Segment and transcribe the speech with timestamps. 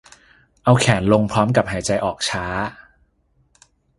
[0.63, 2.45] เอาแขนลงพร้อมกับหายใจออกช้า